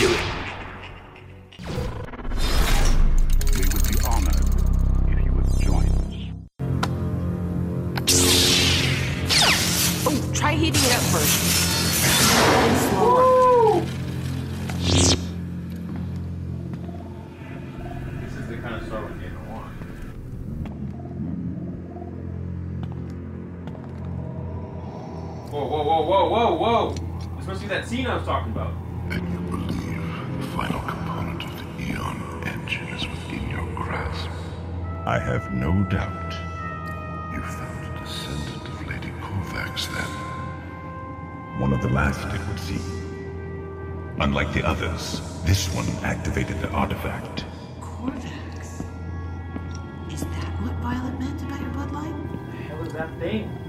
Do 0.00 0.06
it. 0.06 0.16
We 3.54 3.62
would 3.68 3.84
be 3.86 3.96
honored 4.08 4.40
if 5.08 5.18
you 5.22 5.30
would 5.30 5.50
join 5.60 5.84
us. 5.84 6.14
Oh, 10.06 10.16
try 10.32 10.52
heating 10.54 10.84
it 10.84 10.92
up 10.94 11.02
first. 11.12 11.36
And. 12.56 12.74
This 18.22 18.32
is 18.38 18.46
the 18.48 18.56
kind 18.56 18.74
of 18.76 18.82
Star 18.86 19.00
Wars 19.02 19.12
game 19.20 19.36
I. 19.36 19.52
Whoa, 25.50 25.64
whoa, 25.66 25.82
whoa, 25.82 26.02
whoa, 26.06 26.24
whoa, 26.30 26.54
whoa! 26.54 26.94
This 27.36 27.46
must 27.46 27.60
be 27.60 27.66
that 27.68 27.86
scene 27.86 28.06
I 28.06 28.14
was 28.16 28.24
talking 28.24 28.52
about. 28.52 28.72
Final 30.60 30.80
component 30.82 31.42
of 31.42 31.56
the 31.56 31.84
Eon 31.84 32.42
engine 32.44 32.86
is 32.88 33.08
within 33.08 33.48
your 33.48 33.66
grasp. 33.74 34.28
I 35.06 35.18
have 35.18 35.54
no 35.54 35.72
doubt 35.84 36.34
you 37.32 37.40
found 37.40 37.86
a 37.86 37.98
descendant 37.98 38.68
of 38.68 38.86
Lady 38.86 39.08
Corvax 39.22 39.86
then. 39.94 40.10
One 41.58 41.72
of 41.72 41.80
the 41.80 41.88
last 41.88 42.20
it 42.34 42.46
would 42.46 42.60
seem. 42.60 44.14
Unlike 44.20 44.52
the 44.52 44.62
others, 44.68 45.22
this 45.46 45.74
one 45.74 45.88
activated 46.04 46.60
the 46.60 46.68
artifact. 46.72 47.46
Corvax. 47.80 48.84
Is 50.12 50.20
that 50.20 50.50
what 50.60 50.74
Violet 50.82 51.18
meant 51.18 51.40
about 51.40 51.58
your 51.58 51.70
bloodline? 51.70 52.28
What 52.28 52.50
the 52.50 52.62
hell 52.64 52.82
is 52.82 52.92
that 52.92 53.18
thing? 53.18 53.59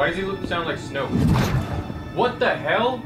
Why 0.00 0.08
does 0.08 0.16
he 0.16 0.22
look 0.22 0.42
sound 0.46 0.66
like 0.66 0.78
Snoke? 0.78 1.10
What 2.14 2.38
the 2.38 2.56
hell? 2.56 3.04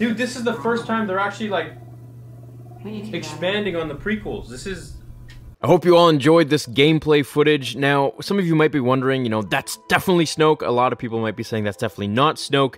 Dude, 0.00 0.16
this 0.16 0.34
is 0.34 0.44
the 0.44 0.54
first 0.54 0.86
time 0.86 1.06
they're 1.06 1.18
actually 1.18 1.50
like 1.50 1.74
When 2.80 2.94
you 2.94 3.02
came 3.02 3.14
expanding 3.14 3.76
on 3.76 3.86
the 3.86 3.94
prequels. 3.94 4.48
This 4.48 4.66
is 4.66 4.96
I 5.60 5.66
hope 5.66 5.84
you 5.84 5.94
all 5.94 6.08
enjoyed 6.08 6.48
this 6.48 6.66
gameplay 6.66 7.24
footage. 7.24 7.76
Now, 7.76 8.14
some 8.22 8.38
of 8.38 8.46
you 8.46 8.54
might 8.54 8.72
be 8.72 8.80
wondering, 8.80 9.24
you 9.24 9.28
know, 9.28 9.42
that's 9.42 9.78
definitely 9.90 10.24
Snoke. 10.24 10.66
A 10.66 10.70
lot 10.70 10.94
of 10.94 10.98
people 10.98 11.20
might 11.20 11.36
be 11.36 11.42
saying 11.42 11.64
that's 11.64 11.76
definitely 11.76 12.08
not 12.08 12.36
Snoke. 12.36 12.76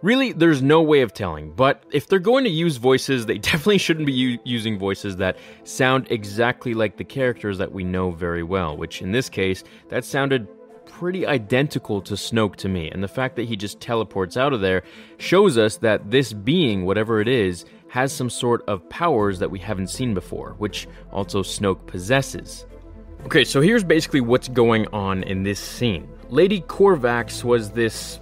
Really, 0.00 0.32
there's 0.32 0.62
no 0.62 0.80
way 0.80 1.02
of 1.02 1.12
telling. 1.12 1.52
But 1.52 1.84
if 1.92 2.08
they're 2.08 2.18
going 2.18 2.44
to 2.44 2.50
use 2.50 2.78
voices, 2.78 3.26
they 3.26 3.36
definitely 3.50 3.76
shouldn't 3.76 4.06
be 4.06 4.14
u- 4.14 4.38
using 4.44 4.78
voices 4.78 5.18
that 5.18 5.36
sound 5.64 6.10
exactly 6.10 6.72
like 6.72 6.96
the 6.96 7.04
characters 7.04 7.58
that 7.58 7.70
we 7.70 7.84
know 7.84 8.12
very 8.12 8.42
well, 8.42 8.78
which 8.78 9.02
in 9.02 9.12
this 9.12 9.28
case, 9.28 9.62
that 9.90 10.06
sounded 10.06 10.48
pretty 10.92 11.26
identical 11.26 12.00
to 12.02 12.14
Snoke 12.14 12.56
to 12.56 12.68
me. 12.68 12.90
And 12.90 13.02
the 13.02 13.08
fact 13.08 13.36
that 13.36 13.48
he 13.48 13.56
just 13.56 13.80
teleports 13.80 14.36
out 14.36 14.52
of 14.52 14.60
there 14.60 14.82
shows 15.18 15.56
us 15.58 15.78
that 15.78 16.10
this 16.10 16.32
being, 16.32 16.84
whatever 16.84 17.20
it 17.20 17.28
is, 17.28 17.64
has 17.88 18.12
some 18.12 18.30
sort 18.30 18.62
of 18.68 18.88
powers 18.88 19.38
that 19.38 19.50
we 19.50 19.58
haven't 19.58 19.88
seen 19.88 20.14
before, 20.14 20.54
which 20.58 20.86
also 21.10 21.42
Snoke 21.42 21.86
possesses. 21.86 22.66
Okay, 23.24 23.44
so 23.44 23.60
here's 23.60 23.84
basically 23.84 24.20
what's 24.20 24.48
going 24.48 24.86
on 24.88 25.22
in 25.24 25.42
this 25.42 25.58
scene. 25.58 26.08
Lady 26.28 26.60
Corvax 26.60 27.42
was 27.42 27.70
this 27.70 28.20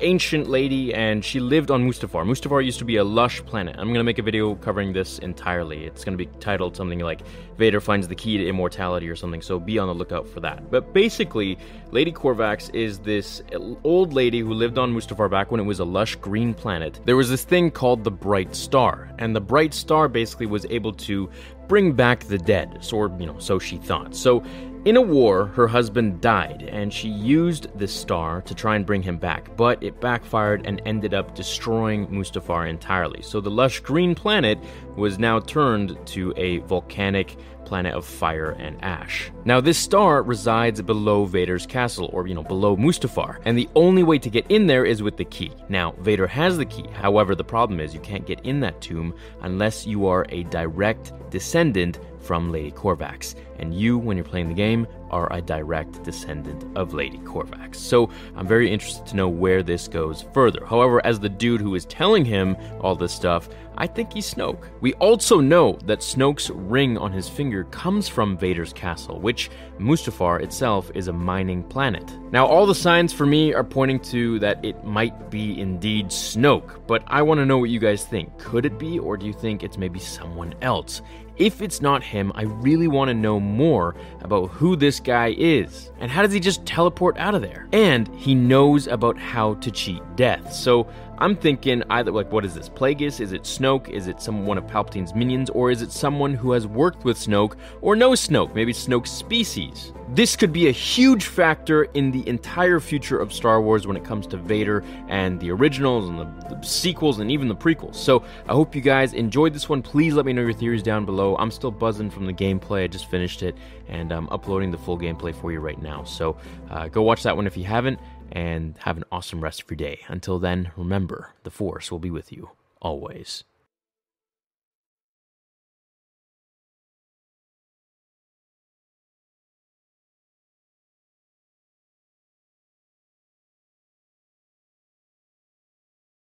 ancient 0.00 0.48
lady 0.48 0.94
and 0.94 1.24
she 1.24 1.40
lived 1.40 1.70
on 1.70 1.88
Mustafar. 1.88 2.24
Mustafar 2.24 2.64
used 2.64 2.78
to 2.78 2.84
be 2.84 2.96
a 2.96 3.04
lush 3.04 3.44
planet. 3.44 3.76
I'm 3.78 3.92
gonna 3.92 4.04
make 4.04 4.18
a 4.18 4.22
video 4.22 4.54
covering 4.54 4.92
this 4.92 5.18
entirely. 5.18 5.84
It's 5.84 6.04
gonna 6.04 6.16
be 6.16 6.26
titled 6.40 6.76
something 6.76 7.00
like 7.00 7.20
Vader 7.56 7.80
finds 7.80 8.06
the 8.08 8.14
key 8.14 8.38
to 8.38 8.46
immortality 8.46 9.08
or 9.08 9.16
something, 9.16 9.42
so 9.42 9.58
be 9.58 9.78
on 9.78 9.88
the 9.88 9.94
lookout 9.94 10.28
for 10.28 10.40
that. 10.40 10.70
But 10.70 10.92
basically, 10.92 11.58
Lady 11.90 12.12
Corvax 12.12 12.72
is 12.74 12.98
this 13.00 13.42
old 13.84 14.12
lady 14.12 14.40
who 14.40 14.52
lived 14.52 14.78
on 14.78 14.94
Mustafar 14.94 15.30
back 15.30 15.50
when 15.50 15.60
it 15.60 15.64
was 15.64 15.80
a 15.80 15.84
lush 15.84 16.16
green 16.16 16.54
planet. 16.54 17.00
There 17.04 17.16
was 17.16 17.30
this 17.30 17.44
thing 17.44 17.70
called 17.70 18.04
the 18.04 18.10
Bright 18.10 18.54
Star, 18.54 19.10
and 19.18 19.34
the 19.34 19.40
Bright 19.40 19.74
Star 19.74 20.08
basically 20.08 20.46
was 20.46 20.66
able 20.70 20.92
to 20.92 21.30
bring 21.66 21.92
back 21.92 22.24
the 22.24 22.38
dead, 22.38 22.86
or, 22.92 23.14
you 23.18 23.26
know, 23.26 23.38
so 23.38 23.58
she 23.58 23.76
thought. 23.76 24.14
So 24.14 24.42
In 24.88 24.96
a 24.96 25.02
war, 25.02 25.44
her 25.48 25.68
husband 25.68 26.22
died, 26.22 26.66
and 26.72 26.90
she 26.90 27.10
used 27.10 27.66
this 27.78 27.92
star 27.92 28.40
to 28.40 28.54
try 28.54 28.74
and 28.74 28.86
bring 28.86 29.02
him 29.02 29.18
back, 29.18 29.54
but 29.54 29.82
it 29.82 30.00
backfired 30.00 30.66
and 30.66 30.80
ended 30.86 31.12
up 31.12 31.34
destroying 31.34 32.06
Mustafar 32.06 32.66
entirely. 32.70 33.20
So 33.20 33.38
the 33.42 33.50
lush 33.50 33.80
green 33.80 34.14
planet 34.14 34.58
was 34.96 35.18
now 35.18 35.40
turned 35.40 35.98
to 36.06 36.32
a 36.38 36.60
volcanic 36.60 37.36
planet 37.66 37.92
of 37.92 38.06
fire 38.06 38.52
and 38.52 38.82
ash. 38.82 39.30
Now, 39.44 39.60
this 39.60 39.76
star 39.76 40.22
resides 40.22 40.80
below 40.80 41.26
Vader's 41.26 41.66
castle, 41.66 42.08
or, 42.14 42.26
you 42.26 42.34
know, 42.34 42.42
below 42.42 42.74
Mustafar, 42.74 43.42
and 43.44 43.58
the 43.58 43.68
only 43.74 44.02
way 44.02 44.18
to 44.18 44.30
get 44.30 44.50
in 44.50 44.66
there 44.66 44.86
is 44.86 45.02
with 45.02 45.18
the 45.18 45.26
key. 45.26 45.52
Now, 45.68 45.92
Vader 46.00 46.26
has 46.26 46.56
the 46.56 46.64
key, 46.64 46.86
however, 46.94 47.34
the 47.34 47.44
problem 47.44 47.78
is 47.78 47.92
you 47.92 48.00
can't 48.00 48.26
get 48.26 48.40
in 48.46 48.58
that 48.60 48.80
tomb 48.80 49.14
unless 49.42 49.86
you 49.86 50.06
are 50.06 50.24
a 50.30 50.44
direct 50.44 51.12
descendant 51.28 51.98
from 52.20 52.50
Lady 52.50 52.70
Corvax. 52.72 53.34
And 53.58 53.74
you, 53.74 53.98
when 53.98 54.16
you're 54.16 54.24
playing 54.24 54.48
the 54.48 54.54
game, 54.54 54.86
are 55.10 55.32
a 55.32 55.40
direct 55.40 56.02
descendant 56.02 56.64
of 56.76 56.94
Lady 56.94 57.18
Corvax. 57.18 57.76
So 57.76 58.10
I'm 58.36 58.46
very 58.46 58.70
interested 58.70 59.06
to 59.06 59.16
know 59.16 59.28
where 59.28 59.62
this 59.62 59.88
goes 59.88 60.24
further. 60.34 60.64
However, 60.66 61.04
as 61.04 61.18
the 61.18 61.28
dude 61.28 61.60
who 61.60 61.74
is 61.74 61.86
telling 61.86 62.24
him 62.24 62.56
all 62.80 62.94
this 62.94 63.12
stuff, 63.12 63.48
I 63.80 63.86
think 63.86 64.12
he's 64.12 64.34
Snoke. 64.34 64.68
We 64.80 64.94
also 64.94 65.40
know 65.40 65.78
that 65.84 66.00
Snoke's 66.00 66.50
ring 66.50 66.98
on 66.98 67.12
his 67.12 67.28
finger 67.28 67.64
comes 67.64 68.08
from 68.08 68.36
Vader's 68.36 68.72
castle, 68.72 69.20
which 69.20 69.50
Mustafar 69.78 70.42
itself 70.42 70.90
is 70.94 71.06
a 71.06 71.12
mining 71.12 71.62
planet. 71.62 72.12
Now, 72.32 72.46
all 72.46 72.66
the 72.66 72.74
signs 72.74 73.12
for 73.12 73.24
me 73.24 73.54
are 73.54 73.64
pointing 73.64 74.00
to 74.00 74.40
that 74.40 74.64
it 74.64 74.84
might 74.84 75.30
be 75.30 75.60
indeed 75.60 76.08
Snoke, 76.08 76.80
but 76.88 77.04
I 77.06 77.22
want 77.22 77.38
to 77.38 77.46
know 77.46 77.58
what 77.58 77.70
you 77.70 77.78
guys 77.78 78.04
think. 78.04 78.36
Could 78.38 78.66
it 78.66 78.78
be, 78.78 78.98
or 78.98 79.16
do 79.16 79.26
you 79.26 79.32
think 79.32 79.62
it's 79.62 79.78
maybe 79.78 80.00
someone 80.00 80.54
else? 80.60 81.00
If 81.36 81.62
it's 81.62 81.80
not 81.80 82.02
him, 82.02 82.32
I 82.34 82.42
really 82.42 82.88
want 82.88 83.10
to 83.10 83.14
know 83.14 83.38
more 83.48 83.94
about 84.20 84.46
who 84.48 84.76
this 84.76 85.00
guy 85.00 85.34
is. 85.36 85.90
And 85.98 86.10
how 86.10 86.22
does 86.22 86.32
he 86.32 86.40
just 86.40 86.64
teleport 86.66 87.16
out 87.18 87.34
of 87.34 87.42
there? 87.42 87.68
And 87.72 88.08
he 88.16 88.34
knows 88.34 88.86
about 88.86 89.18
how 89.18 89.54
to 89.54 89.70
cheat 89.70 90.02
death. 90.16 90.52
So 90.52 90.88
I'm 91.20 91.36
thinking 91.36 91.82
either 91.90 92.12
like 92.12 92.30
what 92.30 92.44
is 92.44 92.54
this? 92.54 92.68
Plagueis? 92.68 93.20
Is 93.20 93.32
it 93.32 93.42
Snoke? 93.42 93.88
Is 93.88 94.06
it 94.06 94.22
some 94.22 94.46
one 94.46 94.56
of 94.56 94.66
Palpatine's 94.66 95.14
minions? 95.14 95.50
Or 95.50 95.70
is 95.70 95.82
it 95.82 95.90
someone 95.90 96.34
who 96.34 96.52
has 96.52 96.66
worked 96.66 97.04
with 97.04 97.18
Snoke 97.18 97.56
or 97.80 97.96
knows 97.96 98.26
Snoke? 98.26 98.54
Maybe 98.54 98.72
Snoke's 98.72 99.10
species. 99.10 99.92
This 100.10 100.36
could 100.36 100.52
be 100.52 100.68
a 100.68 100.72
huge 100.72 101.26
factor 101.26 101.84
in 101.84 102.10
the 102.10 102.26
entire 102.28 102.80
future 102.80 103.18
of 103.18 103.32
Star 103.32 103.60
Wars 103.60 103.86
when 103.86 103.96
it 103.96 104.04
comes 104.04 104.26
to 104.28 104.36
Vader 104.36 104.82
and 105.08 105.38
the 105.38 105.50
originals 105.50 106.08
and 106.08 106.18
the, 106.18 106.54
the 106.54 106.62
sequels 106.62 107.18
and 107.18 107.30
even 107.30 107.48
the 107.48 107.56
prequels. 107.56 107.96
So 107.96 108.24
I 108.48 108.52
hope 108.52 108.74
you 108.74 108.80
guys 108.80 109.12
enjoyed 109.12 109.52
this 109.52 109.68
one. 109.68 109.82
Please 109.82 110.14
let 110.14 110.24
me 110.24 110.32
know 110.32 110.42
your 110.42 110.52
theories 110.54 110.82
down 110.82 111.04
below. 111.04 111.36
I'm 111.36 111.50
still 111.50 111.70
buzzing 111.70 112.10
from 112.10 112.26
the 112.26 112.32
gameplay. 112.32 112.84
I 112.84 112.86
just 112.86 113.10
finished 113.10 113.42
it 113.42 113.56
and 113.88 114.12
I'm 114.12 114.28
uploading 114.30 114.70
the 114.70 114.78
full 114.78 114.98
gameplay 114.98 115.34
for 115.34 115.52
you 115.52 115.60
right 115.60 115.80
now. 115.82 116.04
So 116.04 116.36
uh, 116.70 116.88
go 116.88 117.02
watch 117.02 117.22
that 117.24 117.36
one 117.36 117.46
if 117.46 117.56
you 117.56 117.64
haven't 117.64 117.98
and 118.32 118.76
have 118.80 118.96
an 118.96 119.04
awesome 119.10 119.42
rest 119.42 119.62
of 119.62 119.70
your 119.70 119.76
day. 119.76 120.00
Until 120.08 120.38
then, 120.38 120.70
remember, 120.76 121.34
the 121.44 121.50
Force 121.50 121.90
will 121.90 121.98
be 121.98 122.10
with 122.10 122.32
you 122.32 122.50
always. 122.80 123.44